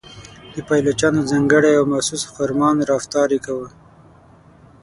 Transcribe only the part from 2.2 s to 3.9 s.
خرامان رفتار یې کاوه.